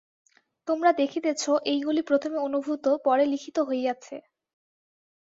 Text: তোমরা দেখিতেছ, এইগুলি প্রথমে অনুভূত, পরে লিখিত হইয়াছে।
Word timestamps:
তোমরা 0.67 0.91
দেখিতেছ, 0.93 1.43
এইগুলি 1.65 2.01
প্রথমে 2.01 2.37
অনুভূত, 2.39 2.85
পরে 3.05 3.23
লিখিত 3.25 3.57
হইয়াছে। 3.69 4.15